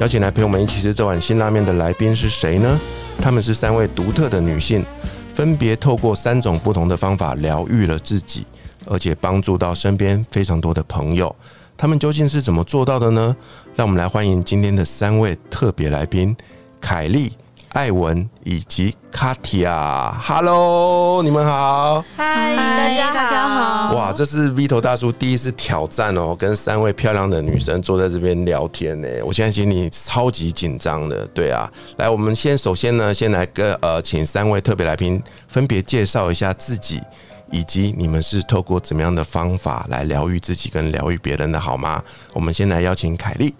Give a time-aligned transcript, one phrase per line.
[0.00, 2.78] 邀请来陪我们一起吃这碗辛拉面的来宾是谁呢？
[3.20, 4.84] 他们是三位独特的女性，
[5.34, 8.46] 分别透过三种不同的方法疗愈了自己，
[8.86, 11.34] 而且帮助到身边非常多的朋友。
[11.76, 13.34] 他们究竟是怎么做到的呢？
[13.74, 16.36] 让我们来欢迎今天的三位特别来宾：
[16.80, 17.32] 凯莉。
[17.72, 37.00] 艾文以及卡提亚，Hello，你们好，嗨，大家大家好，哇，这是 Vito 大叔第一次挑战哦，跟三位漂亮的女生坐在这边聊天呢，我现在心里超级紧张的，对啊，来，我们先首先呢，先来跟呃，请三位特别来宾分别介绍一下自己，
[37.50, 42.02] 以及你们是透过怎么样的方法来疗愈自己跟疗愈别人的好吗？
[42.32, 43.54] 我们先来邀请凯莉，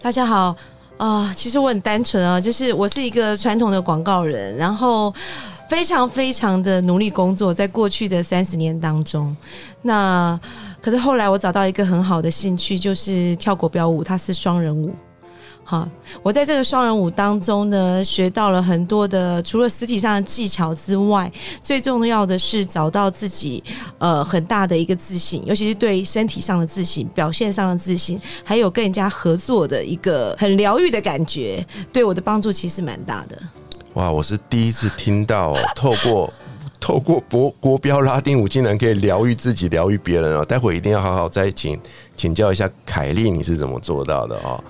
[0.00, 0.56] 大家好。
[1.02, 5.12] 啊，其实我很单纯啊，就是我是一个传统的广告人，然后
[5.68, 9.36] 非常非常的努力工作，在过去的三十年当中，
[9.82, 10.38] 那
[10.80, 14.94] 可是后来我找到一个很好的兴趣，就是跳国标舞，它是双人舞。
[15.64, 15.88] 好，
[16.22, 21.32] 我在这个双人舞当中呢，学到了很多的，除了实体上的技巧之外，
[21.62, 23.62] 最重要的是找到自己
[23.98, 33.38] 呃很大的一个自信，尤其是对身体上的自信、表现上的自信，还有跟人家合作的一个很疗愈的感觉，对我的帮助其实蛮大的。
[33.94, 36.30] 哇，我是第一次听到透过
[36.80, 40.44] 透过国国标拉丁舞，竟然可以疗愈自己、疗愈别人哦！
[40.44, 41.80] 待会一定要好好再请
[42.16, 44.62] 请教一下凯莉，你是怎么做到的哦？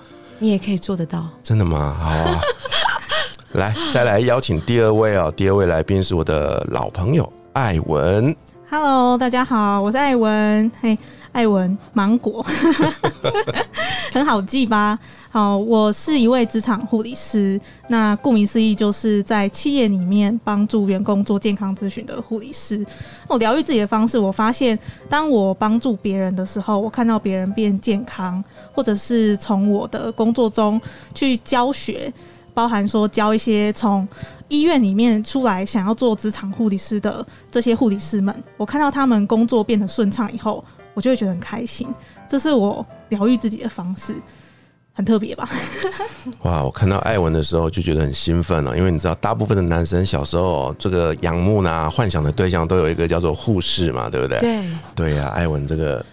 [0.43, 1.97] 你也可以做得到，真的吗？
[2.01, 2.41] 好啊，
[3.55, 5.33] 来，再来邀请第二位哦。
[5.37, 8.35] 第二位来宾是我的老朋友艾文。
[8.69, 10.69] Hello，大家好，我是艾文。
[10.81, 10.99] 嘿。
[11.33, 12.45] 艾文芒果，
[14.13, 14.99] 很好记吧？
[15.31, 17.59] 好，我是一位职场护理师。
[17.89, 22.85] 那顾名思义，就是在企业里面帮助员工做健康咨询的护理师。
[23.27, 24.79] 我疗愈自己的方式，我发现，
[25.09, 28.45] 当我帮助别人的时候，我看到别人变健康，
[28.75, 30.79] 或者是从我的工作中
[31.15, 32.13] 去教学，
[32.53, 34.07] 包含说教一些从
[34.49, 40.63] 医院里面出来想要做职场护理师的这些护理师们，我看到他们工作变得顺畅以后。
[40.95, 41.89] 我就会觉得很开心，
[42.29, 44.15] 这是我疗愈自己的方式，
[44.93, 45.49] 很特别吧？
[46.43, 46.63] 哇！
[46.63, 54.39] 我看到艾文的时候就觉得很兴奋了，因为你知道，大部分的男生小时候这个仰慕呢、幻想的对象都有一个叫做护士嘛，对不对？
[54.41, 54.63] 对，
[54.95, 56.05] 对呀，艾文这个，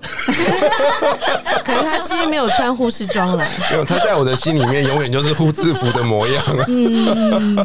[1.64, 6.44] 可是他今天没有穿护士装来，没有，他在我的心里面永远就是护制服的模样。
[6.68, 7.56] 嗯，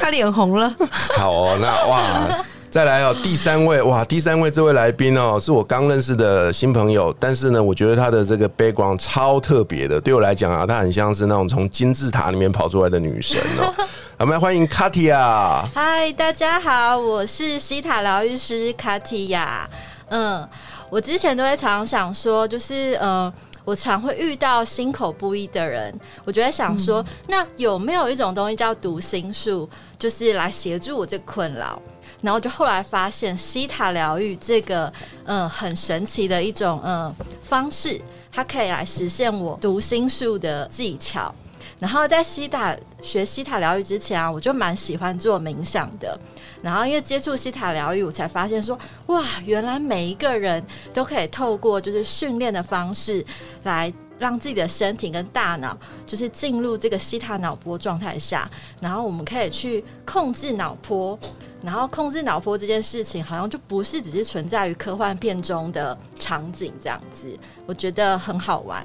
[0.00, 0.74] 他脸红了。
[1.16, 2.44] 好哦，那哇。
[2.76, 13.74] 再来哦，第三位哇，第三位这位来宾哦，是我刚认识的新朋友，但是呢，我觉得他的这个 background 超特别的，对我来讲啊，他很像是那种从金字塔里面跑出来的女神哦。
[14.20, 15.66] 我们来欢迎卡提亚。
[15.74, 19.66] 嗨，大家好，我是西塔疗愈师卡提亚。
[20.10, 20.46] 嗯，
[20.90, 23.32] 我之前都会常想说，就是呃，
[23.64, 29.66] 我常会遇到心口不一的人，我就在想说，那有没有一种东西叫读心术，
[29.98, 31.80] 就是来协助我这困扰？
[32.22, 34.92] 然后就后来发现西塔疗愈这个
[35.24, 38.00] 嗯很神奇的一种嗯方式，
[38.32, 41.34] 它可以来实现我读心术的技巧。
[41.78, 46.18] 然后在西塔学西塔疗愈之前啊，我就蛮喜欢做冥想的。
[46.62, 48.78] 然后因为接触西塔疗愈，我才发现说
[49.08, 53.24] 哇，原来每一个人都可以透过就是训练的方式
[53.64, 55.76] 来让自己的身体跟大脑
[56.06, 58.50] 就是进入这个西塔脑波状态下，
[58.80, 61.18] 然后我们可以去控制脑波。
[61.62, 67.36] 然后控制脑波这件事情，好像就不是只是存在于科幻片中的场景这样子，
[67.66, 68.84] 我觉得很好玩。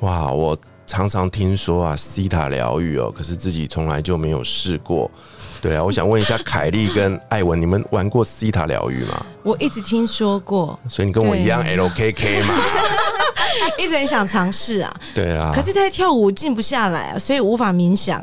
[0.00, 5.10] 哇，我常常听说啊，西塔疗愈哦，可是自己从来就没有试过。
[5.62, 9.26] 对啊，我想问一下凯莉跟艾文，你们玩过西塔疗愈吗？
[9.42, 12.54] 我一直听说过，所以你跟我一样 LKK 嘛。
[13.76, 18.22] 一直很想尝试啊，对啊，可是在跳舞静不下来啊，所以无法冥想。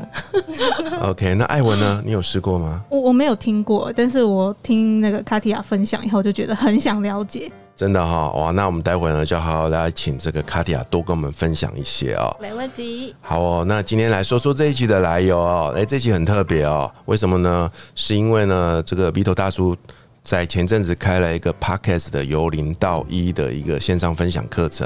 [1.02, 2.02] OK，那艾文呢？
[2.06, 2.82] 你有试过吗？
[2.90, 7.52] 我我没有听过，但是我听那个卡提亚分享以后，就觉得很想了解。
[7.76, 12.34] 真的哈，哇，那我们待会呢，就好好来请这个卡迪亚多跟我们分享一些哦。
[12.40, 13.14] 没问题。
[13.20, 15.74] 好哦，那今天来说说这一集的来由哦。
[15.76, 17.70] 哎，这集很特别哦，为什么呢？
[17.94, 19.76] 是因为呢，这个鼻头大叔。
[20.26, 24.86] 在前阵子开了一个 podcast 的由零到一的一个线上分享课程，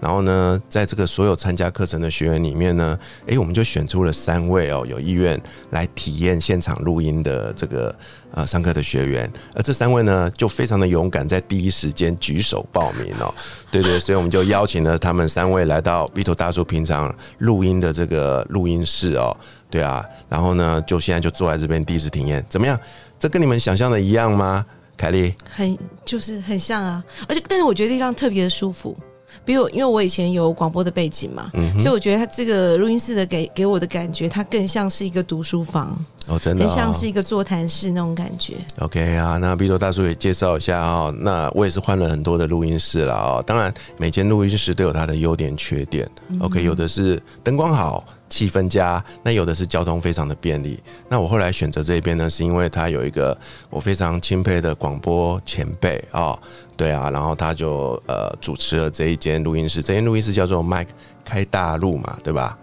[0.00, 2.96] 然后呢，在这个所有参加课程的学员里面呢，
[3.26, 5.38] 诶，我们就选出了三位哦，有意愿
[5.70, 7.92] 来体验现场录音的这个
[8.30, 13.34] 呃上课的学员，而这三位呢，就非常的勇敢，在第一时间举手报名哦，
[13.72, 19.36] 对对，所以我们就邀请了他们三位来到 B 头大叔平常录音的这个录音室哦。
[19.68, 22.78] 对啊，然后呢，就现在就坐在这边第一次体验，怎么样？
[23.18, 24.64] 这跟你们想象的一样吗？
[24.96, 28.96] 凯莉，很就是很像啊，而且但是我觉得地方特别的舒服。
[29.44, 35.96] 比如，因为我以前有广播的背景嘛，嗯所以我觉得它这个录音室的给给我的感觉，它更像是一个读书房
[36.26, 38.54] 哦，真的，很像是一个座谈室那种感觉。
[38.78, 41.14] OK 啊，那毕多大叔也介绍一下哦。
[41.18, 43.44] 那我也是换了很多的录音室了哦。
[43.46, 46.08] 当然，每间录音室都有它的优点缺点。
[46.40, 48.06] OK，有的是灯光好。
[48.28, 50.78] 气氛佳，那有的是交通非常的便利。
[51.08, 53.36] 那我后来选择这边呢，是因为他有一个
[53.70, 56.38] 我非常钦佩的广播前辈啊，
[56.76, 60.86] 对啊，然后他就呃主持了这一间录音室，这间录音室叫做麦
[61.24, 62.58] 开大陆嘛，对吧？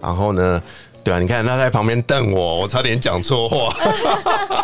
[0.00, 0.62] 然后呢，
[1.08, 3.74] 对啊，你看他在旁边瞪我，我差点讲错话。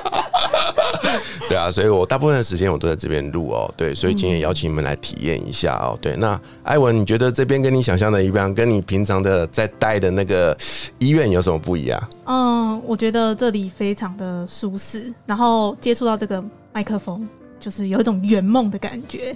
[1.49, 3.73] 对啊，所以我大部分的时间我都在这边录哦。
[3.79, 5.99] 对，所以今天邀请你们来体验一下哦。
[6.03, 10.55] 对，那艾文，你觉得这边跟你想象的一样，跟你平常的在待的那个
[10.99, 12.11] 医院有什么不一样？
[12.27, 16.45] 嗯，我觉得这里非常的舒适，然后接触到这个
[16.75, 17.27] 麦克风，
[17.59, 19.35] 就是有一种圆梦的感觉。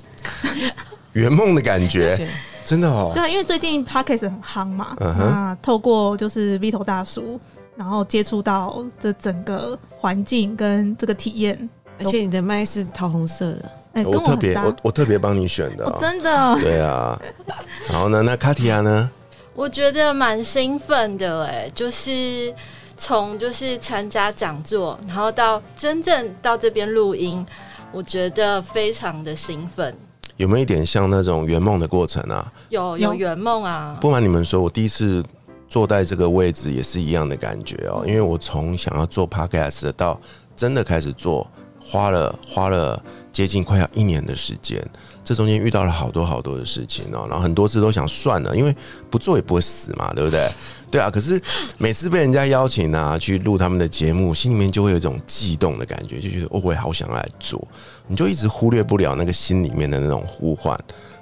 [1.15, 2.29] 圆梦的感觉，
[2.69, 3.11] 真的哦。
[3.15, 7.41] 对啊，因为最近 podcast 很夯嘛，嗯那透过就是 Vito 大叔。
[7.79, 17.17] 然后接触到这整个环境跟这个体验，而且你的麦是桃红色的，哎，我特别我我特别帮你选的，真的，对啊。
[17.89, 19.09] 然后呢，那卡提亚呢？
[19.55, 22.53] 我觉得蛮兴奋的，哎，就是
[22.97, 27.47] 从就是参加讲座，然后到真正到这边录音，
[27.93, 29.95] 我觉得非常的兴奋。
[30.39, 32.51] 有没有一点像那种圆梦的过程啊？
[32.71, 33.99] 有有圆梦啊！
[34.01, 35.23] 不瞒你们说，我第一次。
[35.71, 40.19] 坐在这个位置也是一样的感觉哦，因为我从想要做 podcast 到
[40.57, 41.47] 真的开始做，
[41.79, 42.99] 花了花了
[43.31, 44.83] 接近快要一年的时间，
[45.23, 48.75] 这中间遇到了好多好多的事情哦，然后很多次都想算了，因为
[49.11, 50.49] 不做也不会死嘛，对不对？
[50.91, 51.39] 对啊，可是
[51.77, 57.63] 每次被人家邀请啊去录他们的节目，心里面就会有一种悸动的感觉，就觉得哦，我也好想来做，
[58.09, 60.77] 你就一直忽略不了那个心里面的那种呼唤，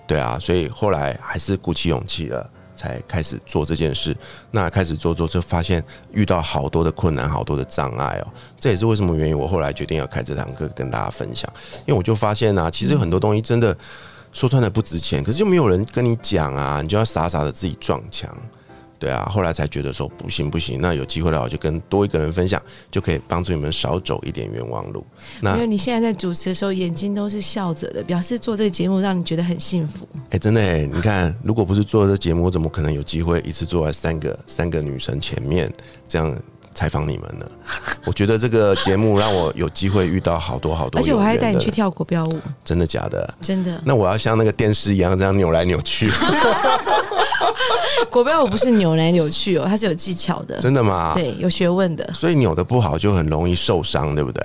[0.06, 2.50] 对啊，所以后来还是鼓起勇气了。
[2.78, 4.14] 才开始做这件事，
[4.50, 8.28] 那开始做做就发现遇到好多的困难，好多的障碍哦。
[8.60, 11.50] 这也是为什么原因，我后来决定要开这堂课跟大家分享。
[11.86, 13.74] 因为我就发现呢，其实很多东西真的
[14.30, 18.30] 说穿了不值钱，可是就没有人跟你讲啊，你就要傻傻的自己撞墙。
[18.98, 22.60] 对啊，后来才觉得说不行不行，那有机会的话就跟多一个人分享，
[22.90, 25.04] 就可以帮助你们少走一点冤枉路。
[25.40, 30.08] 那因为你现在在主持的时候，眼睛都是笑着的，表示做这个节目让你觉得很幸福。
[30.30, 35.70] 哎，真的哎，你看，如果不是做这节目，我怎么可能有机会一次坐在三个 三个女神前面
[36.08, 36.34] 这样
[36.74, 37.46] 采访你们呢？
[38.06, 43.34] 我觉得这个节目让我有机会遇到好多好多，而且我还带你去跳国标舞，真的假的？
[43.42, 43.80] 真的。
[43.84, 46.10] 那我要像那个电视一样这样扭来扭去。
[48.10, 50.58] 国标舞不是扭来扭去哦，它是有技巧的。
[50.58, 51.12] 真的吗？
[51.14, 52.08] 对，有学问的。
[52.14, 54.42] 所以扭的不好就很容易受伤，对不对？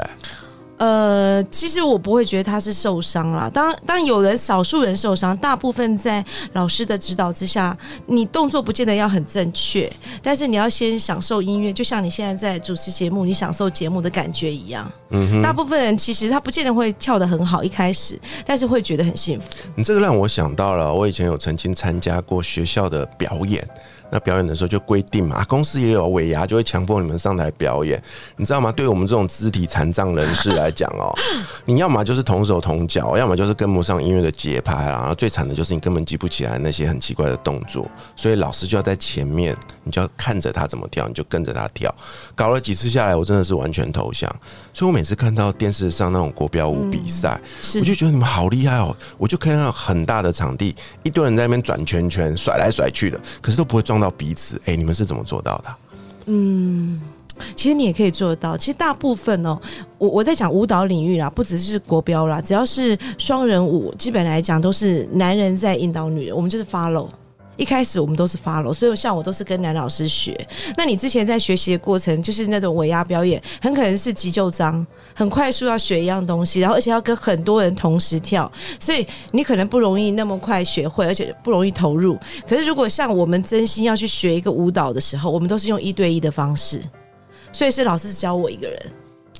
[0.82, 3.48] 呃，其实我不会觉得他是受伤啦。
[3.48, 9.88] 当当有人少数人受伤，大部分在老师的指导之下，你动作不见得要很正确，
[10.24, 14.92] 但是你要先享受音乐，就像你现在在主持节目，你享受节目的感觉一样。
[15.12, 19.46] 嗯哼，大部分人其实他不见得会跳得很好，一开始，但是会觉得很幸福。
[19.76, 23.64] 你这个让我想到了，我以前有曾经参加过学校的表演。
[24.12, 28.02] 那表演的时候就规定嘛，公司也有尾牙，就会强迫你们上台表演，
[28.36, 28.72] 你知道吗？
[28.72, 31.16] 对我们这种肢体残障人士来讲哦，
[31.66, 41.90] 你要么就是同手同脚，要么就是跟不上音乐的节拍，然后最惨的就是你根本记不起来那些很奇怪的动作，所以老师就要在前面，你就要看着他怎么跳，你就跟着他跳。
[42.36, 44.30] 搞了几次下来，我真的是完全投降。
[44.74, 47.40] 所以我每次看到电视上那种国标舞比赛，
[47.76, 54.01] 我就觉得你们好厉害哦，我就看到很大的场地，一堆人在那边转圈圈，甩来甩去的，可是都不会撞。
[54.02, 55.76] 到彼此，哎，你们是怎么做到的？
[56.26, 57.00] 嗯，
[57.56, 58.58] 其实你也可以做到。
[58.58, 59.58] 其实大部分哦，
[59.98, 67.08] 我我在讲舞蹈领域啦，不只是国标啦，只要是双人舞，基本来讲都是男人在引导女人，我们就是 follow。
[67.58, 70.36] 一开始我们都是 follow，所以像我都是跟男老师学。
[70.76, 82.18] 那你之前在学习的过程，就是那种尾压表演，很可能是急救章，很快速要学一样东西，然后而且要跟很多人同时跳，所以你可能不容易那么快学会，而且不容易投入。
[82.48, 86.82] 可是如果像我们真心要去学一个舞蹈的时候，我们都是用一对一的方式，
[87.52, 88.82] 所以是老师教我一个人。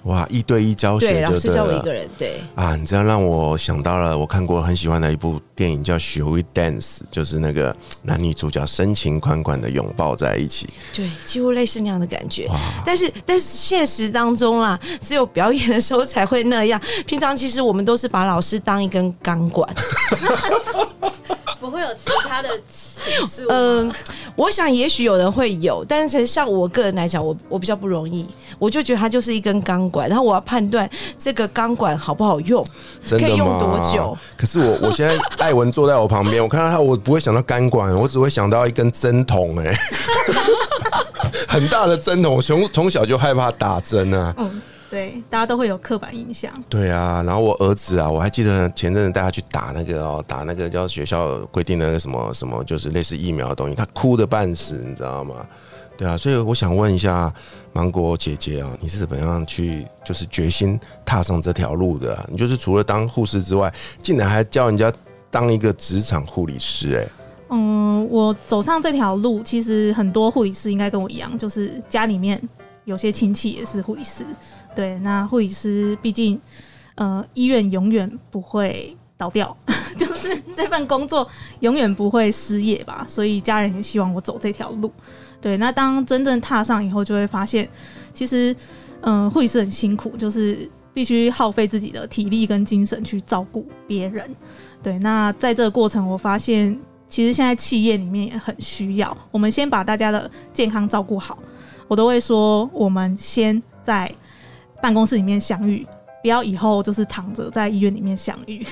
[0.04, 2.76] 哇，一对一教，学就对老师教我一了个人，对，啊！
[2.76, 10.68] 你这样让我想到了我看过很喜欢的一部电影叫《Shall We Dance》，就是那个男女主角深情款款的拥抱在一起。
[10.96, 12.50] 对，几乎类似那样的感觉。
[12.84, 16.82] 但是，但是现实当中啦，只有表演的时候才会那样。
[17.06, 19.72] 平常其实我们都是把老师当一根钢管。
[21.62, 23.48] 不会有其他的情愫吗。
[23.50, 23.94] 嗯，
[24.36, 28.26] 我想也许有人会有，但是像我个人来讲，我我比较不容易，
[28.58, 30.90] 我就觉得它就是一根钢管，然后我要判断
[31.20, 32.66] 这个钢管好不好用，
[33.06, 33.30] 真的吗？
[33.30, 34.18] 可以用多久？
[34.36, 39.72] 可是我我现在艾文坐在我旁边，我看到他，我不会想到钢管，我只会想到一根针筒，哎，
[41.48, 44.34] 很大的针筒，我从从小就害怕打针啊。
[44.38, 46.52] 嗯，对，大家都会有刻板印象。
[46.68, 55.36] 对啊，然后我儿子啊，我还记得前阵子带他去打那个哦，打那个叫学校规定的那个什么什么，就是类似疫苗的东西，他哭的半死，你知道吗？
[55.98, 57.34] 对啊，所以我想问一下
[57.72, 64.92] 芒果姐姐啊，你是怎么样去就是决心踏上这条路的啊、你就是除了当护士之外，竟然还教人家
[65.30, 67.08] 当一个职场护理师、哎，
[67.52, 72.42] 嗯，我走上这条路，其实很多护理师应该跟我一样，就是家里面
[72.86, 74.26] 有些亲戚也是护理师。
[74.76, 76.40] 对，那护理师毕竟，
[76.96, 79.56] 呃，医院永远不会倒掉，
[79.98, 81.28] 就是这份工作
[81.60, 84.92] 永远不会失业吧，所以家人也希望我走这条路。
[85.40, 87.68] 对，那当真正踏上以后，就会发现，
[88.14, 88.56] 其实，
[89.02, 94.30] 嗯、护理师很辛苦，就是必须耗费自己的体力跟精神去照顾别人。
[94.84, 101.38] 对，那在这个过程，我发现其实现在企业里面也很需要，我们先把大家的健康照顾好。
[101.92, 104.10] 我都会说，我们先在
[104.82, 105.86] 办公室里面相遇，
[106.22, 108.66] 不要以后就是躺着在医院里面相遇。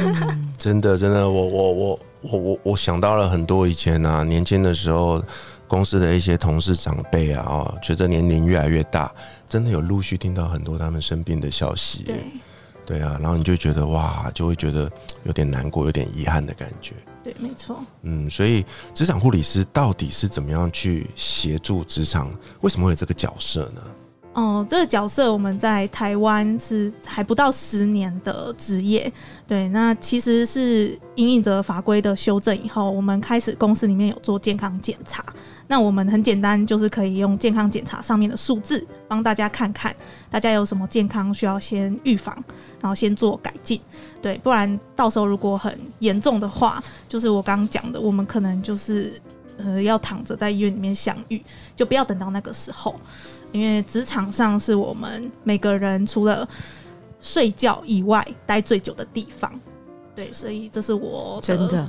[0.58, 5.24] 真的，真的，我我我我我我想到了很多以前啊，年轻的时候，
[5.66, 9.10] 公司的一些同事长辈啊，哦，随着年龄越来越大，
[9.48, 12.02] 真的有陆续听到很多他们生病的消息。
[12.04, 12.16] 对，
[12.84, 14.92] 对啊，然后你就觉得哇，就会觉得
[15.24, 16.92] 有点难过，有点遗憾的感觉。
[17.28, 17.84] 对，没错。
[18.02, 22.34] 嗯，所以职场护理师到底是怎么样去协助职场？
[22.62, 23.82] 为什么会有这个角色呢？
[24.34, 29.12] 哦、这个角色我们在台湾是还不到十年的职业，
[29.48, 35.24] 对，那其实是因应着法规的修正以后，我们开始公司里面有做健康检查。
[35.66, 39.94] 那我们很简单，就是可以用健康检查上面的数字帮大家看看，
[40.30, 42.32] 大家有什么健康需要先预防，
[42.80, 43.80] 然后先做改进，
[44.22, 49.12] 对，不然到时候如果很严重的话，就是我刚刚讲的，我们可能就是
[49.56, 51.42] 呃要躺着在医院里面相遇，
[51.74, 52.94] 就不要等到那个时候。
[53.52, 56.48] 因为职场上是我们每个人除了
[57.20, 59.52] 睡觉以外待最久的地方，
[60.14, 61.88] 对，所以这是我真的，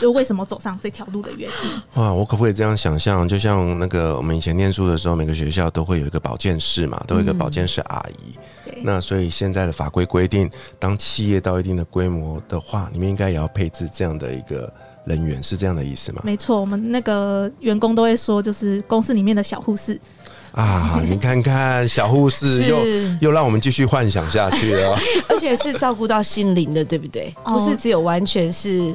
[0.00, 1.82] 就为什么走上这条路的原因。
[2.00, 3.28] 哇，我可不可以这样想象？
[3.28, 8.34] 就像那个我们以前念书的时候，每个学校都会有一个保健室嘛，都有一个保健室阿姨。
[8.64, 14.72] 对，那所以现在的法规规定，当企业到一定的规模的话，你们应该也要配置这样的一个
[15.04, 16.22] 人员，是这样的意思吗？
[16.24, 20.00] 没错，我们那个员工都会说，就是公司里面的小护士。
[20.60, 22.78] 啊，你看看小护士 又，
[23.20, 24.96] 又让我们继续幻想下去了。
[25.28, 27.34] 而且是照顾到心灵的，对不对？
[27.44, 28.94] 哦不是只有完全是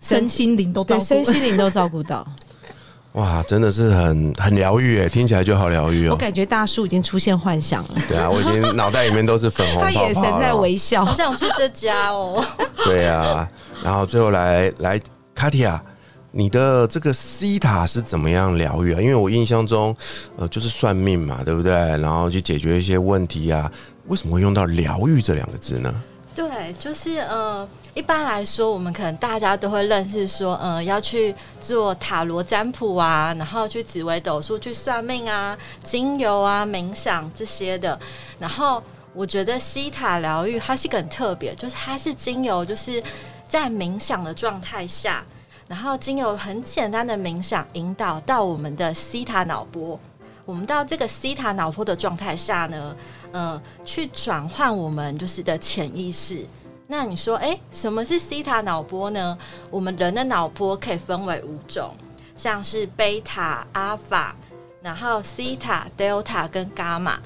[0.00, 2.26] 身心灵都照对顾，身心灵都照顾到。
[3.12, 6.12] 哇，真的是很很疗愈哎，听起来就好疗愈哦。
[6.12, 10.52] 我感觉大叔已经出现幻想了，对啊，我已经脑袋里面都是粉红泡泡他眼神在。
[10.54, 11.14] 微笑好。
[11.14, 12.44] 想去这家哦。
[12.84, 13.48] 对啊，
[13.84, 15.00] 然后最后来来，
[15.32, 15.80] 卡提亚，
[16.36, 19.00] 你的这个西塔是怎么样疗愈啊？
[19.00, 19.96] 因为我印象中，
[20.36, 21.72] 呃，就是算命嘛，对不对？
[21.72, 23.70] 然后去解决一些问题啊，
[24.08, 26.02] 为什么会用到疗愈这两个字呢？
[26.34, 37.96] 对，就是呃，一般来说，我们可能大家都会认识说，呃，要去做塔罗占卜啊，然后去紫微斗数去算命啊，精油啊、冥想这些的。
[38.40, 43.00] 然后我觉得西塔疗愈它是一个很特别，就是它是精油，就是
[43.48, 45.24] 在冥想的状态下，
[45.66, 49.98] 然后经由很简单的冥想引导到我们的西塔脑波。
[50.44, 52.94] 我们到这个西塔脑波的状态下呢，
[53.32, 56.46] 呃，去转换我们就是的潜意识。
[56.86, 59.38] 那你说，诶，什么是西塔脑波呢？
[59.70, 61.94] 我们人的脑波可以分为五种，
[62.36, 64.36] 像是贝塔、阿法，
[64.82, 67.18] 然后西塔、delta 跟伽马。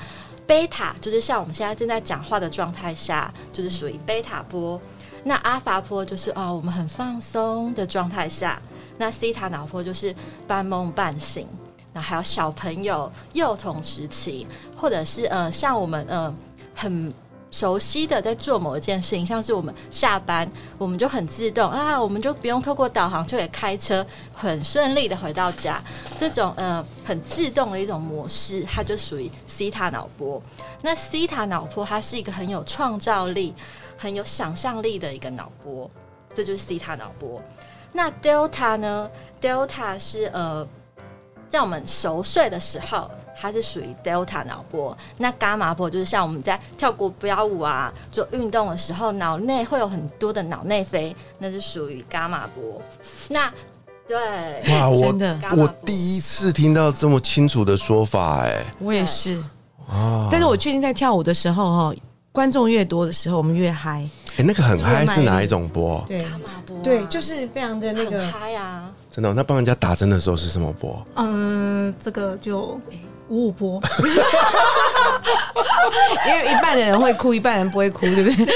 [0.47, 4.81] 贝塔就是像我们现在正在讲话的状态下，就是属于贝塔波。
[5.29, 8.59] 那阿法波就是哦，我们很放松的状态下。
[8.97, 10.15] 那西塔脑波就是
[10.47, 11.47] 半梦半醒。
[11.93, 16.35] 那还有小朋友幼童时期，或者是呃，像我们呃
[16.75, 17.13] 很
[17.51, 25.83] 熟悉的在做某一件事情，像是我们下班，我们就很自动啊，我们就不用透过导航就可以开车，很顺利的回到家。
[26.19, 30.43] 这种呃很自动的一种模式，它就属于西塔脑波。
[30.81, 33.55] 那西塔脑波它是一个很有创造力、
[33.99, 35.91] 很有想象力的一个脑波，
[36.35, 37.43] 这就是西塔脑波。
[37.93, 40.67] 那 Delta 呢？Delta 是呃，
[41.51, 43.11] 在我们熟睡的时候。
[43.41, 52.83] 它是属于 delta 脑波，那伽马波就是像我们在跳国标舞啊、做运动的时候，脑内会有很多的脑内啡，那是属于伽马波。
[53.29, 53.49] 那
[54.09, 59.41] 对，哇，我真的我第一次听到这么清楚的说法，哎，我也是。
[59.87, 61.95] 啊，但是我确定在跳舞的时候哈，
[62.33, 64.09] 观众越多的时候，我们越嗨。
[64.37, 66.05] 哎，那个很嗨是哪一种波？
[66.07, 68.27] 对伽马波啊、对，就是非常的那很个。
[68.31, 68.91] 嗨啊！
[69.11, 71.05] 真的哦、那帮人家打针的时候是什么波？
[71.17, 72.81] 嗯，这个就
[73.29, 73.83] 五五波，
[76.29, 78.55] 因为一半的人会哭，一半人不会哭，对不对？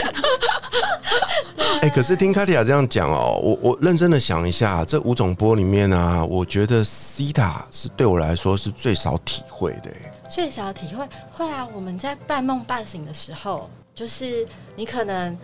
[1.81, 9.91] 哎、可是听卡蒂亚这样讲哦，我我认真的想一下，这五种波里面啊，我觉得西塔是对我来说是最少体会的。
[9.91, 15.39] 哎最小体会会啊，我们在半梦半醒的时候，就是你可能，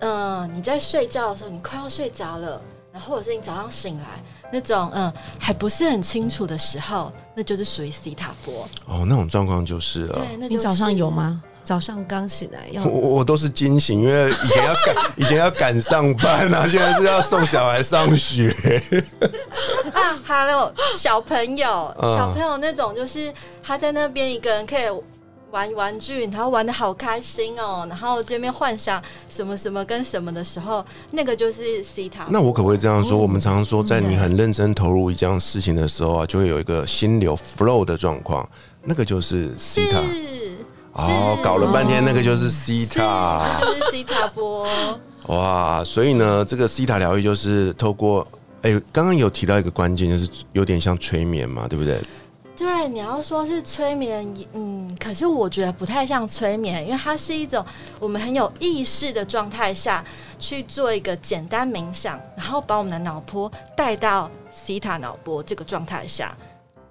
[0.00, 2.58] 嗯、你在睡觉的时候，你快要睡着了，
[2.90, 4.06] 然后或者是你早上醒来
[4.50, 8.66] 那种，嗯，还不是很清楚的时候，那就是属于西塔波。
[8.86, 10.14] 哦，那种状况就是了。
[10.14, 11.10] 对，那就是你早上有？
[11.10, 11.42] 吗？
[11.72, 18.50] 早上刚醒来要我我我都是惊醒，因为 以前要赶 以前要赶上班啊， 现在是要送小孩上学。
[19.90, 24.82] 啊，还有小朋友，嗯小朋友那种就是他在那边一个人可以
[25.50, 32.26] 玩玩具，然后玩的好开心哦，然后这边幻想什么什么跟什么的时候，那个就是 C 塔。
[32.28, 33.16] 那我可不可以这样说？
[33.16, 38.46] 我们常常说，在你很认真投入一件事情的时候啊，就会有一个心流 flow 的状况，
[38.84, 39.98] 那个就是 C 塔。
[40.02, 40.52] 是
[40.92, 43.42] 哦，搞了半天，那个就是西塔。
[43.60, 44.68] 是就是西塔波。
[45.26, 48.26] 哇，所以呢，这个西塔疗愈就是透过，
[48.62, 52.00] 哎、刚刚有提到一个关键，就是有点像催眠嘛，对不对？
[52.54, 57.64] 对，你要说是催眠，嗯，可是我觉得不太像催眠，因为它是一种
[57.98, 60.04] 我们很有意识的状态下
[60.38, 66.36] 去做一个简单冥想，然后把我们的脑波带到西塔脑波这个状态下。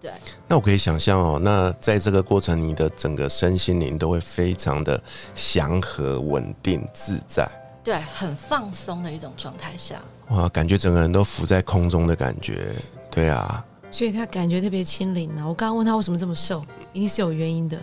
[0.01, 0.12] 对，
[0.48, 5.01] 那我可以想象哦，那在这个过程，你的整个身心灵都会非常的
[5.36, 7.47] 祥和、稳定、自在。
[7.84, 10.02] 对，很放松的一种状态下。
[10.30, 12.73] 哇，感觉整个人都浮在空中的感觉。
[13.12, 15.47] 对啊，所以他感觉特别轻灵啊。
[15.47, 17.78] 我刚刚问他为什么这么瘦，一定是有原因的。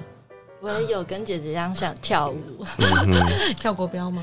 [0.61, 2.65] 我也有跟姐姐一样想跳舞，
[3.59, 4.21] 跳国标吗？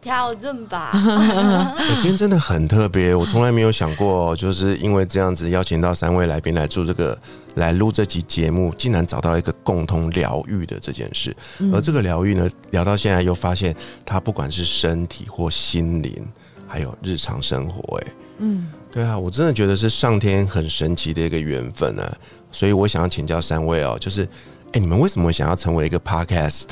[0.00, 0.90] 跳正吧。
[0.94, 7.18] 我 今天真的很特别，我从来没有想过哦，就是因为这样子邀请到三位来宾来做这个
[7.56, 11.34] 来录这集节目，竟然找到一个共同疗愈的这件事。
[11.72, 16.24] 而这个疗愈呢，聊到现在又发现，它不管是身体或心灵，
[16.68, 18.06] 还有日常生活，哎，
[18.38, 22.16] 嗯，对啊，我真的觉得是上天很神奇的一个缘分呢、
[22.52, 24.28] 所以我想要请教三位哦，就是，
[24.74, 26.64] 哎、你们为什么想要成为一个 podcast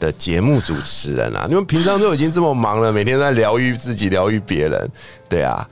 [0.00, 1.46] 的节目主持人啊？
[1.48, 4.90] 你们平常都已经这么忙了，每天在疗愈自己、疗愈别人，
[5.28, 5.64] 对啊，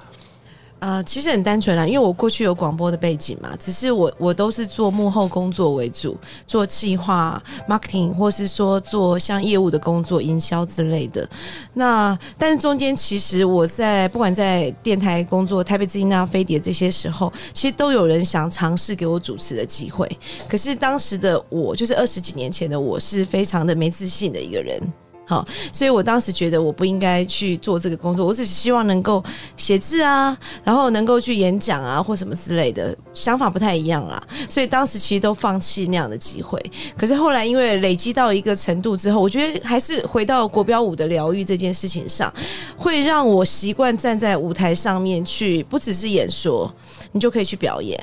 [0.84, 6.14] 呃，其实很单纯啦，因为我过去有广播的背景嘛，只是我我都是做幕后工作为主，
[6.46, 11.26] 做企划、marketing，或是说做像业务的工作、营销之类的。
[11.72, 20.06] 那但是中间其实我在不管在电台工作、台北之音啊、飞碟这些时候，其实都有人想尝试给我主持的机会，
[20.46, 24.78] 可是当时的我，就是二十几年前的我，是非常的没自信的一个人。
[25.26, 29.24] 好，所以我当时觉得我不应该去做这个工作，我只是希望能够
[29.56, 34.22] 写字啊，然后能够去演讲啊，或什么之类的，想法不太一样啦。
[34.48, 36.60] 所以当时其实都放弃那样的机会。
[36.96, 42.32] 可是后来因为累积到一个程度之后，我觉得还是回到国标舞的疗愈这件事情上，
[42.76, 46.70] 会让我习惯站在舞台上面去，不只是演说，
[47.12, 47.98] 你就可以去表演。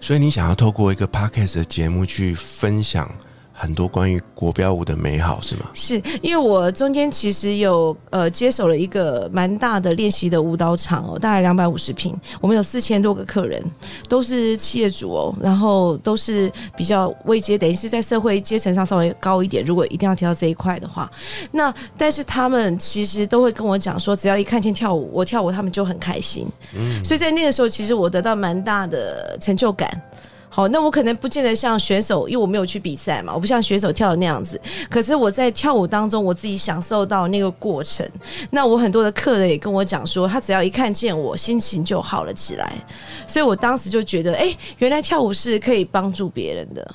[0.00, 3.10] 所以你想要透过一个 podcast 的节目去分享
[3.60, 5.66] 很多关于国标舞的美好，是吗？
[5.74, 13.62] 是因为我中间其实有呃接手了一个蛮大的练习的舞蹈场哦，大概两百五十平，我们有四千多个客人，
[14.08, 19.62] 都是企业主哦，然后都是比较位阶，等于是在社会阶层上稍微高一点。
[19.62, 21.10] 如果一定要提到这一块的话，
[21.52, 26.46] 那但是他们其实都会跟我讲说，只要一看见跳舞，我跳舞他们就很开心。
[27.04, 30.02] 所以在那个时候，其实我得到蛮大的成就感。
[30.52, 34.60] 好，那我可能不见得像选手，因为我没有去比赛嘛，我不像选手跳的那样子。
[34.90, 38.04] 可是我在跳舞当中，我自己享受到那个过程。
[38.50, 42.72] 那我很多的客人也跟我讲说，他只要一看见我，心情就好了起来。
[43.28, 46.94] 所以我当时就觉得，哎、原来跳舞是可以帮助别人的。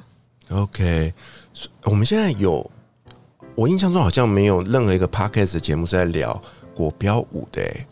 [0.51, 1.13] OK，
[1.85, 2.69] 我们现在有
[3.55, 6.39] 我印象中好像没有任何一个 podcast 节目是在聊
[6.75, 7.87] 国标舞的、欸，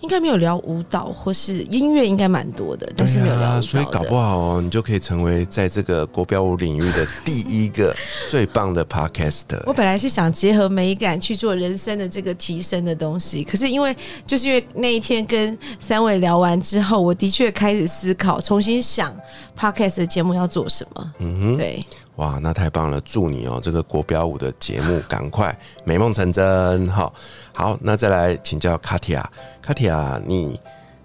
[0.00, 7.94] 应该没有聊舞蹈或是音乐，应该蛮多的，但是没有聊舞蹈、啊，所以搞不好哦，你就可以成为在这个国标舞领域的第一个
[8.28, 9.62] 最棒的 podcaster。
[9.66, 13.94] 我本来是想结合美感去做人生的这个提升的东西，可是因为
[14.26, 19.14] 就是因为那一天跟三位聊完之后，我的确开始思考，重新想
[19.58, 21.14] podcast 的节目要做什么。
[21.18, 21.78] 嗯哼，对，
[22.20, 23.00] 哇，那太棒了！
[23.00, 26.86] 祝你哦，这个国标舞的节目 赶快美梦成真。
[26.90, 27.10] 好，
[27.54, 29.30] 好，那再来请教卡提亚，
[29.62, 30.60] 卡提亚，你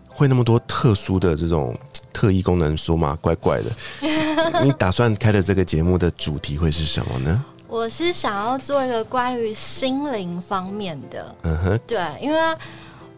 [0.10, 1.74] 会那么多特殊的这种
[2.12, 3.18] 特异功能书吗？
[3.22, 3.72] 怪怪的。
[4.62, 7.46] 你打算开的这个节目的主题会是什么呢？
[7.70, 12.38] 我是想要做一个关于心灵方面的，嗯哼，对，因为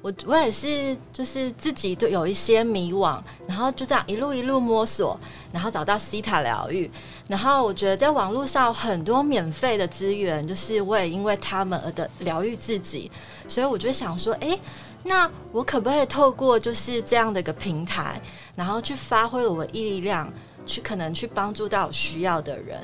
[0.07, 5.19] 我我也是就是自己都有一些迷惘，然后就这样一路一路摸索，
[5.51, 6.89] 然后找到西塔疗愈，
[7.27, 13.11] 然后我觉得在网络上很多免费的资源，就是我也因为他们而的疗愈自己，
[13.49, 14.57] 所以我就想说，哎、
[15.03, 18.21] 那我可不可以透过就是这样的一个平台，
[18.55, 20.31] 然后去发挥我的力量，
[20.65, 22.79] 去可能去帮助到需要的人。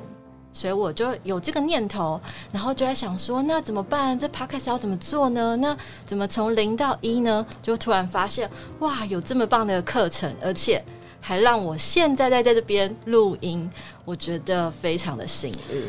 [0.54, 4.18] 所以我就有这个念头，然后就在想说，那怎么办？
[4.18, 5.56] 这 podcast 要怎么做呢？
[5.56, 7.44] 那怎么从零到一呢？
[7.64, 8.48] 就突然发现，
[8.80, 10.82] 哇，有这么棒的课程，而且
[11.20, 13.68] 还让我现在在在这边录音，
[14.06, 15.82] 我觉得非常的幸运。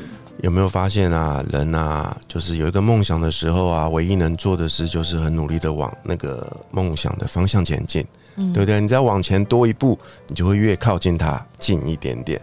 [0.43, 8.05] 有没有发现啊，人啊，就是有一个梦想的时候啊，唯一能做的事就是很努力的往那个梦想的方向前进，
[8.37, 8.81] 对不对？
[8.81, 9.99] 你只要往前多一步，
[10.29, 12.41] 你就会越靠近它近一点点，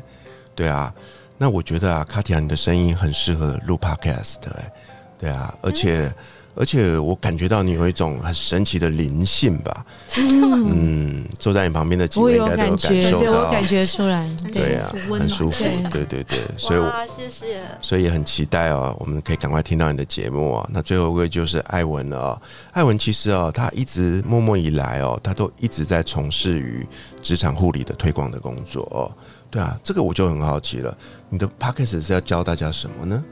[0.54, 0.94] 对啊。
[1.42, 4.72] 那我觉得啊，卡提亚你的声音很适合录 podcast 的、哎，
[5.18, 6.14] 对啊，而且、
[6.54, 9.84] 而且我感觉到你有一种很神奇的灵性吧，
[10.18, 16.80] 嗯，坐在你旁边的几我有位应该都有感觉，受到，对我感觉出来，很对对啊很舒服对，对对对，所以
[17.18, 17.60] 谢谢。
[17.82, 20.70] 所以也很期待哦，我们可以赶快听到你的节目哦。
[20.72, 22.42] 那最后一位就是艾文了哦。
[22.74, 26.86] 艾文其实哦，他一直默默以来哦，他都一直在从事于
[27.24, 29.10] 职场护理的推广的工作哦。
[29.52, 30.98] 对啊，这个我就很好奇了，
[31.30, 33.24] 你的 p o c k e t 是要教大家什么呢？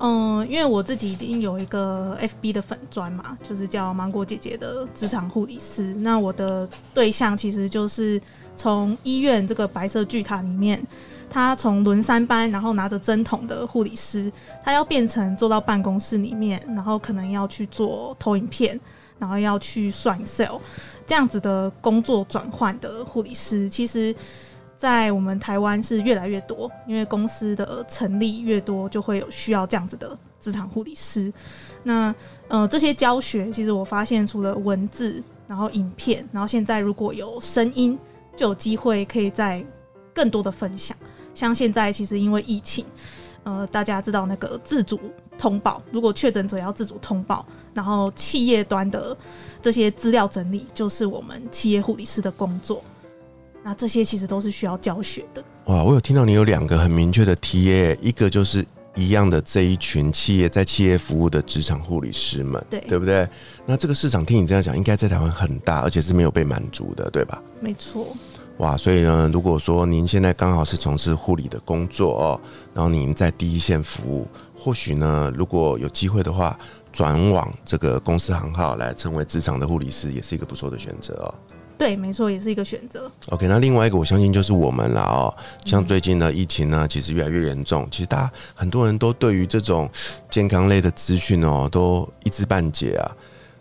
[0.00, 5.94] 嗯，因为我自己已经有一个 FB 的粉砖嘛，就是叫芒果姐姐的职场护理师。
[5.94, 8.20] 那我的对象其实就是
[8.56, 10.84] 从医院这个白色巨塔里面，
[11.30, 14.32] 他从轮三班，然后拿着针筒的护理师，
[14.64, 18.78] 他要变成坐到办公室里面，然后可能要去做投影片，
[19.18, 20.58] 然后要去算 Excel
[21.06, 24.12] 这样子的工作转换的护理师，其实。
[24.78, 31.32] 在我们台湾是越来越多，因为公司的成立越多，就会有需要这样子的职场护理师。
[31.82, 32.14] 那
[32.46, 37.98] 呃，这些教学其实我发现，除了文字，然后影片，然后现在如果有声音，
[38.36, 39.66] 就有机会可以在
[40.14, 40.96] 更多的分享。
[41.34, 42.84] 像现在其实因为疫情，
[43.42, 45.00] 呃，大家知道那个自主
[45.36, 49.16] 通报，如果确诊者要自主通报，然后企业端的
[49.60, 52.80] 这些资料整理，就是我们企业护理师的工作。
[53.68, 55.44] 那这些其实都是需要教学的。
[55.66, 63.28] 哇，我有听到你有两个很明确的 TA，一个就是一样的这一群企业在企业服务的职场护理师们，对对不对？
[63.66, 67.42] 那这个市场听你这样讲，应该在台湾很大，而且是没有被满足的，对吧？
[67.60, 68.06] 没错，
[68.56, 72.40] 哇，所以呢，如果说您现在刚好是从事护理的工作哦，
[72.72, 74.26] 然后您在第一线服务，
[74.56, 76.58] 或许呢，如果有机会的话，
[76.90, 81.34] 转往这个公司行号来成为职场的护理师，也是一个不错的选择哦。
[81.78, 83.10] 对，没错，也是一个选择。
[83.28, 85.32] OK，那另外一个我相信就是我们了哦。
[85.64, 89.88] 像最近呢，疫情呢其实越来越严重，其实大家很多人都对于这种
[90.28, 93.10] 健康类的资讯哦，都一知半解啊，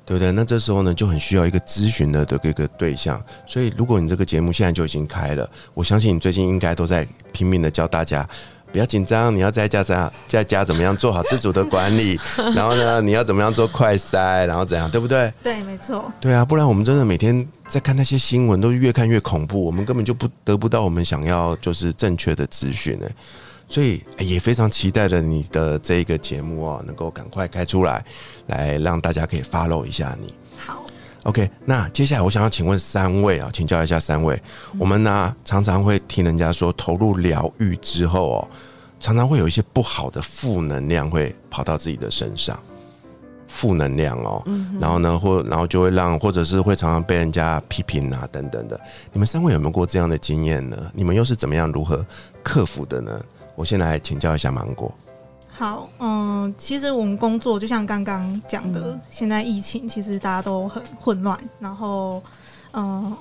[0.04, 0.32] 对不对？
[0.32, 3.24] 那这时候呢，就很需要一个咨询的这个一个对象。
[3.46, 8.28] 所以，如果你这个节目现在就已经开了，我相信你最近应该都在拼命的教大家。
[8.70, 12.20] 不要紧张，你要在家怎样，在家怎么样做好自主的管理，
[12.54, 15.34] 然后呢，你要怎么样做快筛，然后怎样，对不对？
[15.42, 23.08] 对，没错，对啊，不然我们真的每天在看那些新闻，都越看越恐怖，我们根本就不得不到我们想要就是正确的资讯呢。
[23.68, 28.04] 所以哎也非常期待着你的这一个节目哦，能够赶快开出来，
[28.46, 30.34] 来让大家可以 follow 一下你。
[30.58, 30.86] 好
[31.24, 34.42] ，OK，那接下来我想要请问三位啊，请教一下三位，
[34.80, 38.50] 我们呢常常会听人家说，投入疗愈之后哦，
[39.02, 42.58] 常常会有一些不好的负能量会跑到自己的身上，
[43.48, 44.44] 负能量哦，
[44.80, 48.80] 然后呢，或然后就会让，或者是会常常被人家批评啊等等的。
[49.12, 50.78] 你们三位有没有过这样的经验呢？
[50.94, 52.06] 你们又是怎么样如何
[52.44, 53.20] 克服的呢？
[53.56, 54.94] 我先来请教一下芒果。
[55.50, 62.22] 好，嗯，其实我们工作就像刚刚讲的，现在疫情其实大家都很混乱，然后，
[62.74, 63.16] 嗯，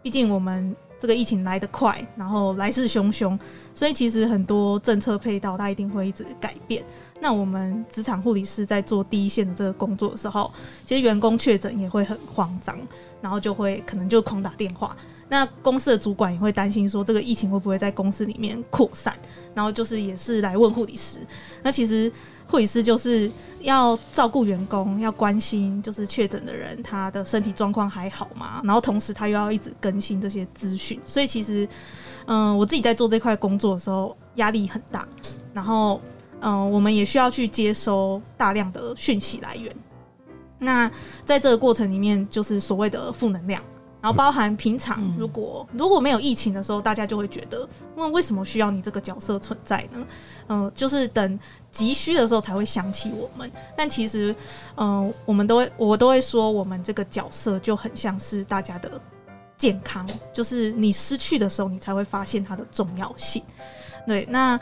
[0.00, 3.38] 毕竟我们这个疫情来得快，然后来势汹汹，
[3.74, 6.82] 所以其实很多政策配套它一定会一直改变。
[7.22, 10.52] 那我们职场护理师在做第一线的这个工作的时候，
[10.84, 12.76] 其实员工确诊也会很慌张，
[13.20, 14.96] 然后就会可能就狂打电话。
[15.28, 19.16] 那公司的主管也会担心说，这个疫情会不会在公司里面扩散？
[19.54, 21.20] 然后就是也是来问护理师。
[21.62, 22.10] 那其实
[22.48, 23.30] 护理师就是
[23.60, 28.60] 要照顾员工，要关心就是确诊的人他的身体状况还好吗？
[28.64, 31.00] 然后同时他又要一直更新这些资讯。
[31.06, 31.68] 所以其实，
[32.26, 35.06] 嗯，我自己在做这块工作的时候压力很大。
[35.54, 36.00] 然后，
[36.42, 39.74] 嗯，我们也需要去接收大量的讯息来源。
[40.58, 40.90] 那
[41.24, 43.62] 在这个过程里面，就是所谓的负能量。
[44.00, 50.06] 然后包含平常，如果如果没有疫情的时候，大家就会觉得，那为什么需要你这个角色存在呢？
[50.48, 51.38] 嗯，就是等
[51.70, 53.48] 急需的时候才会想起我们。
[53.76, 54.34] 但其实，
[54.76, 59.00] 嗯，我们都会，我都会说，我们这个角色就很像是大家的
[59.56, 63.40] 健康，就是你失去的时候，你才会发现它的重要性。
[64.04, 64.58] 对，那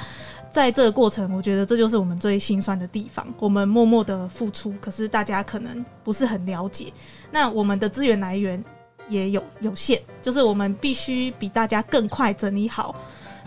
[0.53, 3.27] 在这个过程，我觉得这就是我们最心酸的地方。
[3.39, 6.93] 我们默默的付出，可是大家可能不是很了解。
[7.31, 8.63] 那我们的资源来源。
[9.09, 12.95] 也有有限，就是我们必须比大家更快整理好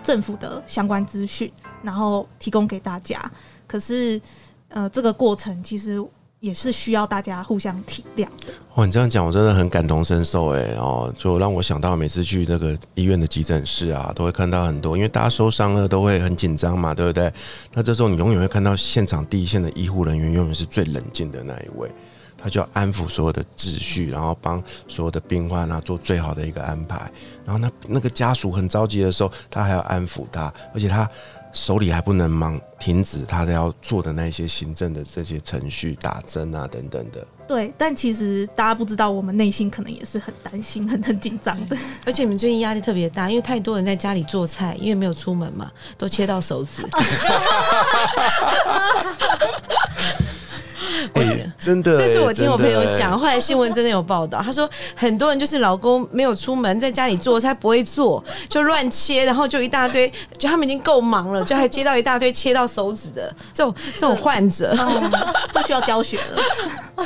[0.03, 1.49] 政府的相关资讯，
[1.81, 3.31] 然后提供给大家。
[3.65, 4.19] 可是，
[4.67, 6.05] 呃，这个过程其实
[6.43, 8.53] 也是需要大家互相体谅的。
[8.75, 17.31] 哇，你这样讲，我真的很感同身受哎哦，就让我想到每次去那个医院的急诊室啊，都会看到很多，因为大家受伤了都会很紧张嘛，对不对？
[17.71, 21.89] 那这时候你永远会看到现场第一线的医护人员，永远是最冷静的那一位。
[22.37, 27.09] 他就要安抚所有的秩序，然后帮所有的病患啊做最好的一个安排。
[27.45, 31.09] 然后那那个家属很着急的时候，他还要安抚他，而且他
[31.53, 37.25] 手里还不能忙停止他的要做的那些行政的这些程序、打针啊等等的。
[37.47, 41.77] 对，但其实大家不知道，我们内心可能也是很担心、很很紧张的。
[42.05, 46.81] 而且你们最近压力特别大，因为太多人在家里做菜，因为没有出门嘛，都切到手指。
[51.15, 51.32] 哎，
[51.63, 64.75] 真的，这是我听我朋友讲，后来新闻真的有报道，他说很多人就是老公没有出门，在家里做他不会做，就乱切，然后就一大堆， 就他们已经够忙了，就还接到一大堆切到手指的这种这种患者，
[65.53, 67.05] 这需要教学了。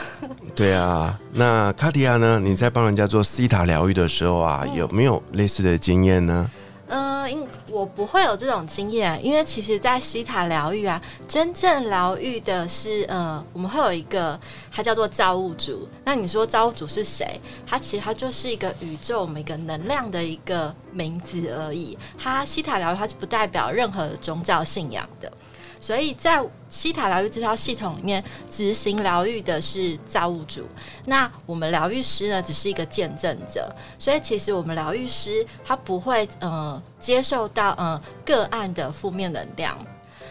[0.55, 2.39] 对啊，那卡迪亚呢？
[2.43, 6.49] 你在帮人家做西塔疗愈的时候啊，有没有类似的经验呢？
[6.89, 14.39] 嗯，因我不会有这种经验，因为其实，在西塔疗愈啊，真正疗愈的是，呃，我们会有一个，
[14.71, 15.87] 它叫做造物主。
[16.05, 17.39] 那你说造物主是谁？
[17.65, 21.97] 它其实它就是一个宇宙，每个能量的一个名字而已。
[22.17, 25.31] 它西塔疗愈，它是不代表任何宗教信仰的。
[25.79, 30.67] 所以在西塔疗愈这套系统里面，执行疗愈的是造物主，
[31.05, 33.73] 那我们疗愈师呢，只是一个见证者。
[33.97, 39.77] 所以其实我们疗愈师他不会呃接受到呃个案的负面能量。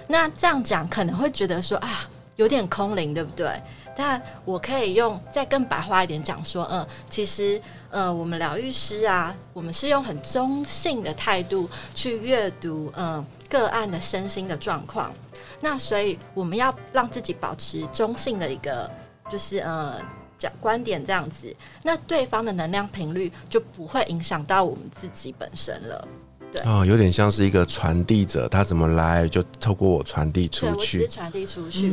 [0.09, 3.50] 那这样讲可能会觉得说啊有点空灵，对不对？
[3.96, 15.11] 但我可以用再更白话一点讲说，嗯，其实呃我们疗愈师啊，我们是用很中性的态度去阅读嗯个案的身心的状况。
[15.68, 18.88] 那所以我们要让自己保持中性的一个，
[19.29, 20.00] 就是呃
[20.38, 21.52] 讲观点这样子，
[21.83, 26.07] 那对方的能量频率就不会影响到我们自己本身了。
[26.52, 31.92] 对，哦，有点像是一个传递者，他怎么来就透过我传递出去，传递出去，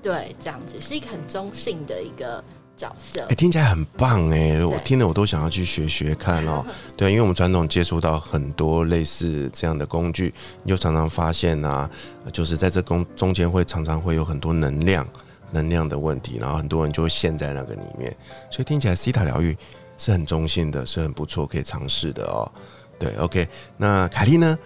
[0.00, 2.44] 对，这样子是一个很中性的一个。
[2.78, 4.64] 角色哎，听起来很棒哎！
[4.64, 6.64] 我听了我都想要去学学看哦。
[6.96, 11.90] 对，因为我们传统接触到很多类似这样的工具，你就常常发现啊，
[12.32, 15.06] 就是在这工中间会常常会有很多能量、
[15.50, 18.16] 能量的问题，然后很多人就会陷在那个里面。
[18.48, 19.56] 所以听起来西塔疗愈
[19.96, 22.50] 是很中性的，是很不错，可以尝试的哦。
[22.96, 24.56] 对，OK，那凯莉呢？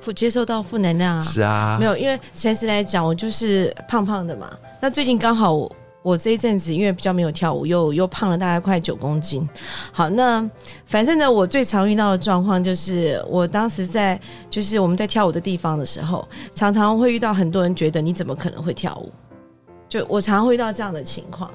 [0.00, 1.20] 负接受到负能量啊？
[1.20, 4.50] 是啊，没有，因为诚实来讲，我就是胖胖的嘛。
[4.80, 5.52] 那最近刚好。
[5.52, 9.48] 我我这一阵子因为比较没有跳舞，又又胖了大概快九公斤。
[9.92, 10.48] 好，那
[10.86, 19.12] 反正呢，我最常遇到的状况就是，我当时在就是我们在跳舞的地方的时候，常常会遇到很多人觉得你怎么可能会跳舞？
[19.90, 21.50] 就我常会遇到这样的情况。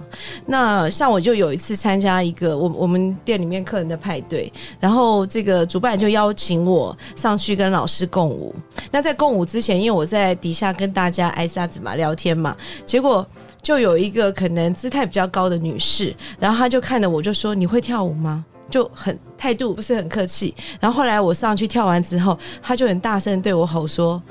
[0.46, 8.54] 那像我就有一次参加一个我我们店里面客人的派对，然后这个主办就邀请我上去跟老师共舞。
[8.92, 13.26] 那在共舞之前，因为我在底下跟大家挨沙子嘛聊天嘛，结果。
[13.62, 20.54] 就有一个可能姿态比较高的女士，然后她就看着我就说：“你会跳舞吗？”就很态度不是很客气。
[20.80, 24.22] 然后后来我上去跳完之后，她就很大声对我吼说：“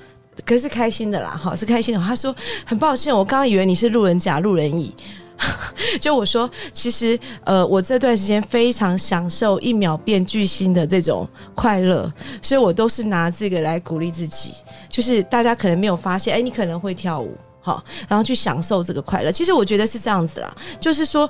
[0.44, 4.94] 可是开心的啦，哈，是开心的。”他说：“很抱歉，我刚刚以为你是路人甲、路人乙。
[6.00, 14.52] ”就我说，其实呃，我这段时间非常享受一秒变巨星的这种快乐，所以我都是拿这个来鼓励自己。
[14.88, 19.32] 就是大家可能没有发现，哎，你可能会跳舞，好，然后去享受这个快乐。
[19.32, 21.28] 其实我觉得是这样子啦，就是说。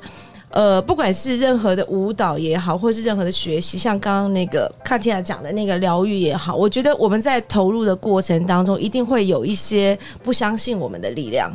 [0.55, 11.53] 呃，不管是任何的舞蹈也好，或是任何的学习，像刚刚那个卡提亚讲的那个疗愈也好，我觉得我们在投入的过程当中，一定会有一些不相信我们的力量，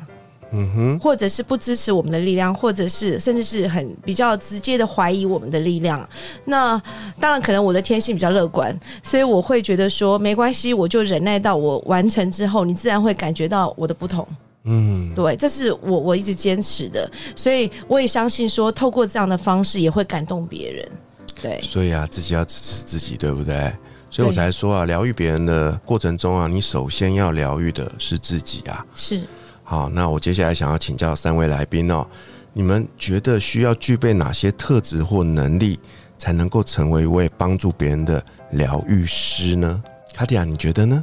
[0.51, 6.05] 嗯哼，或者是不支持我们的力量，或者是甚至是很比较直接的怀疑我们的力量。
[6.43, 6.77] 那
[7.21, 14.27] 当然，可能我的天性比较乐观，所以我会觉得说没关系，我就忍耐到我完成之后，你自然会感觉到我的不同。
[14.63, 20.91] 嗯，对，这是我我一直坚持的，所以我也相信说，透过这样的方式也会感动别人。
[21.41, 23.55] 对，所以啊，自己要支持自己，对不对？
[24.11, 28.85] 所以我才说啊，疗愈别人的过程中啊，你首先要疗愈的是自己啊。
[28.95, 29.21] 是。
[29.63, 32.05] 好，那我接下来想要请教三位来宾哦，
[32.51, 35.79] 你们觉得需要具备哪些特质或能力，
[36.17, 39.81] 才能够成为一位帮助别人的疗愈师呢？
[40.13, 41.01] 卡蒂亚，你觉得呢？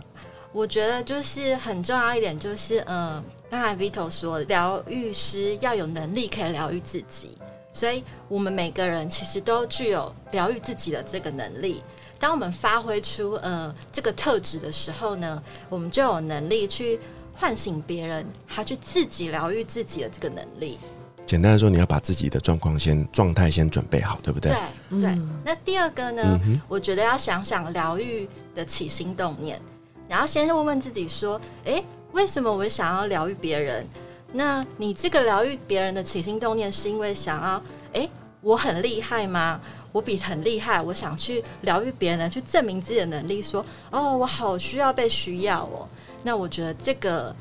[0.57, 7.37] 我觉得就是很重要一点，就是嗯，刚才 Vito 说，疗愈师要有能力可以疗愈自己，
[7.75, 11.83] 所以我们每个人其实都具有疗愈自己的这个能力。
[12.19, 16.99] 当我们发挥出呃这个特质的时候呢，我们就有能力去
[17.35, 20.79] 唤醒别人，他去自己疗愈自己的这个能力。
[21.27, 24.57] 简单的说，你要把自己的状况先状态先准备好，对不对？
[24.89, 25.19] 对对。
[25.45, 29.61] 那第二个呢，我觉得要想想疗愈的起心动念。
[30.09, 33.87] 然后先问问自己说：“哎，为什么我想要疗愈别人？
[34.33, 37.63] 那你这个疗愈别人的起心动念，是因为想要
[37.95, 38.09] 哎，
[38.41, 39.61] 我很厉害吗？
[39.93, 43.41] 我比很厉害，我想去疗愈别人，去证明自己的能力。
[43.41, 45.89] 说哦，我好需要被需要哦。
[46.23, 47.35] 那我觉得这个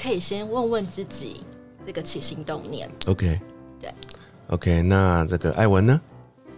[0.00, 1.42] 可以先问问自己
[1.86, 2.90] 这个起心动念。
[3.06, 3.40] OK，
[3.80, 3.94] 对
[4.48, 4.82] ，OK。
[4.82, 6.00] 那这个艾文呢？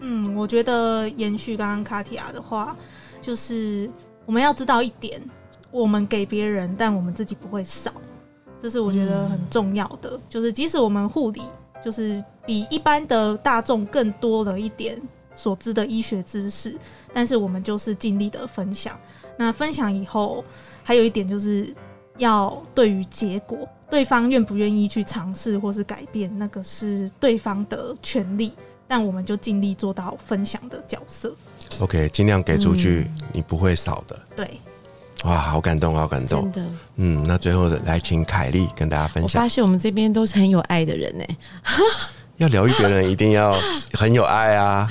[0.01, 2.77] 嗯，我觉得延续刚刚卡提亚的话，
[3.21, 3.89] 就是
[4.27, 5.23] 我们要知道一点。
[5.75, 7.93] 我们给别人，但我们自己不会少，
[8.61, 10.19] 这是我觉得很重要的。
[10.29, 11.43] 就是即使我们护理，
[11.83, 14.97] 就是比一般的大众更多了一点
[15.35, 16.79] 所知的医学知识，
[17.13, 18.97] 但是我们就是尽力的分享。
[19.37, 20.45] 那分享以后，
[20.85, 21.75] 还有一点就是
[22.19, 28.53] 要对于结果，对方愿不愿意去尝试或是改变，那个是对方的权利，
[28.87, 31.35] 但我们就尽力做到分享的角色。
[31.81, 34.17] OK，尽量给出去，你不会少的。
[34.37, 34.61] 对。
[35.23, 36.43] 哇，好感动，好感动！
[36.53, 39.23] 真的，嗯，那最后的来请凯丽跟大家分享。
[39.23, 41.25] 我发现我们这边都是很有爱的人呢。
[42.39, 43.57] 要疗愈别人，一定要
[43.93, 44.91] 很有爱啊。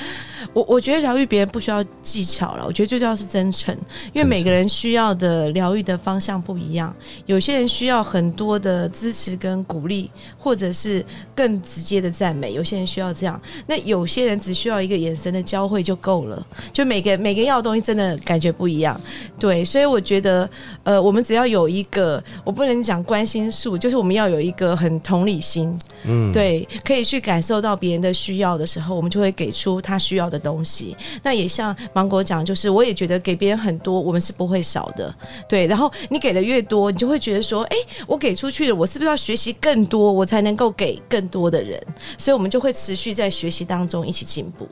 [0.51, 3.75] 我我觉得疗愈别人不需要技巧了，我觉得最重要是真诚，
[4.11, 6.93] 因为每个人需要的疗愈的方向不一样。
[7.25, 16.45] 有些人需要很多的支持跟鼓励，或者是更直接的赞美；有些人需要这样，那有些人只需要一个眼神的交汇就够了。
[16.71, 18.99] 就每个每个要的东西真的感觉不一样，
[19.39, 19.63] 对。
[19.63, 20.49] 所以我觉得，
[20.83, 30.32] 呃，我们只要有一个，我不能讲关心术，就是我们要有一个很同理心，嗯，对，可以去感受到别人的需要的时候，我们就会给出他需要的。
[30.33, 35.13] 的东西，那也像芒果讲，就是我也觉得给别人很多，我们是不会少的，
[35.47, 35.67] 对。
[35.67, 41.79] 然后你给的越多，你就会觉得说，哎，我给出去了，我是不是要学习更多，我才能够给更多的人？
[42.17, 44.67] 所以，我们就会持续在学习当中一起进步。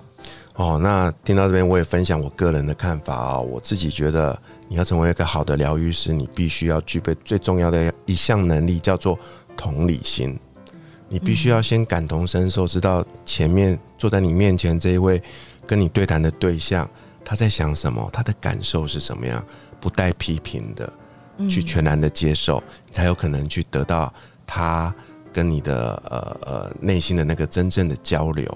[0.56, 3.40] 哦，那听到这边，我也分享我个人的看法啊。
[3.40, 9.18] 我自己觉得，你要成为一个好的疗愈师，你必须要具备最重要的一项能力，叫做
[9.56, 10.38] 同理心。
[11.08, 15.22] 你必须要先感同身受，知道前面坐在你面前这一位。
[15.66, 16.90] 跟你对谈的对象，
[17.24, 18.10] 他在想什么？
[18.12, 19.44] 他的感受是什么样？
[19.80, 20.94] 不带批评的，
[21.50, 24.14] 去全然的接受，才有可能去得到
[24.46, 24.94] 他
[25.34, 28.56] 跟你的呃呃内心的那个真正的交流。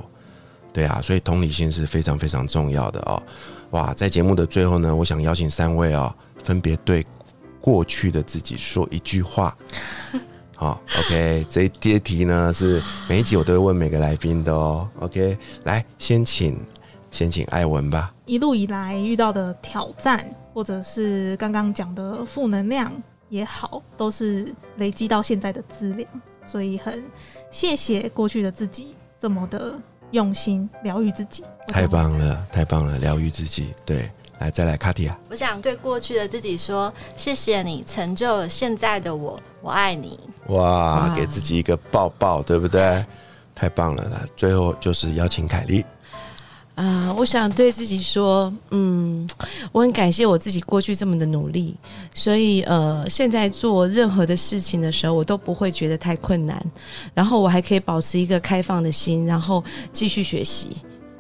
[0.71, 3.23] 对啊，所以同理心是非常非常重要的哦。
[3.71, 6.13] 哇，在节目的最后呢，我想邀请三位哦，
[6.43, 7.03] 分别对
[7.59, 9.57] 过去的自己说一句话。
[10.55, 14.87] 好， OK，这第一题呢是每一集我都会问每个来宾的哦。
[14.99, 16.55] OK，来先请。
[17.15, 18.13] 先请艾文吧。
[18.25, 22.91] 一路以来遇到的挑战，或者是刚刚讲的负能量
[23.29, 26.05] 也好，都是累积到现在的资粮，
[26.45, 27.01] 所以很
[27.49, 29.75] 谢谢过去的自己这么的
[30.11, 31.41] 用心疗愈自己。
[31.67, 33.73] 太棒了，太棒了，疗愈自己。
[33.85, 35.17] 对，来再来卡蒂亚。
[35.29, 40.19] 我想对过去的自己说，谢谢你成就了现在的我，我爱你。
[40.47, 43.05] 哇，给自己一个抱抱，对不对？
[43.55, 45.85] 太棒了，来，最后就是邀请凯莉。
[46.75, 49.25] 啊、我想对自己说，嗯，
[49.71, 51.73] 我很感谢我自己过去这么的努力，
[52.13, 56.61] 所以呃，现在做任何的事情的时候，我都不会觉得太困难，
[57.13, 59.63] 然后我还可以保持一个开放的心，然后
[59.93, 60.75] 继续学习，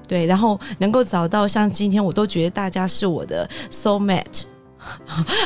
[0.07, 4.43] 对，然后能够找到像今天，我都觉得大家是我的 soul mate。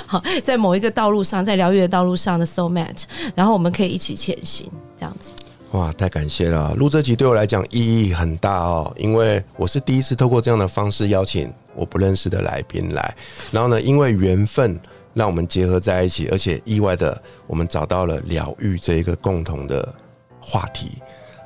[0.07, 3.03] 好，在某一个道路上，在疗愈的道路上的 soul mate，
[3.36, 5.32] 然后我们可以一起前行，这样子。
[5.72, 6.74] 哇，太感谢了！
[6.74, 13.15] 录这集对我来讲意义很大哦，因为我是第一次透过这样的方式邀请我不认识的来宾来，
[13.51, 14.80] 然后呢，因为缘分
[15.13, 19.93] 让我们结合在一起，而且意外的我们找到了疗愈这一个共同的
[20.41, 20.97] 话题。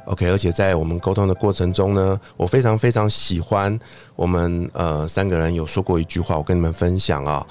[0.05, 3.77] OK，而且在我们沟通的过程中呢，我非常非常喜欢
[4.15, 7.45] 我们呃三个人有说过一句话，我跟你们分享啊、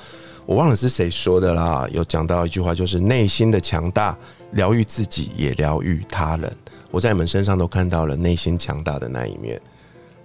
[0.47, 4.17] 我忘了是谁说的啦，有讲到一句话，就是内心的强大，
[4.53, 6.51] 疗愈自己也疗愈他人。
[6.93, 9.61] 我在你们身上都看到了内心强大的那一面。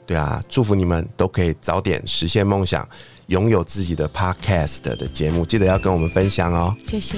[0.05, 2.87] 对啊，祝福你们都可以早点实现梦想，
[3.25, 6.73] 拥有自己的 podcast 的节目，记得要跟我们分享哦。
[6.85, 7.17] 谢谢。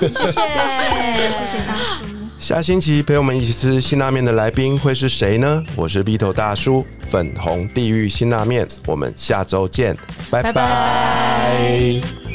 [0.00, 2.04] 谢谢，谢谢大叔。
[2.38, 5.64] 下星期陪我们一起吃辛拉面的来宾会是谁呢？
[5.74, 9.96] 我是 B 头大叔，粉红地狱辛拉面，我们下周见，
[10.30, 12.27] 拜拜拜拜